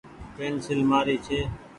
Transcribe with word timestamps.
پينسيل 0.35 0.79
مآري 0.89 1.15
ڇي۔ 1.25 1.39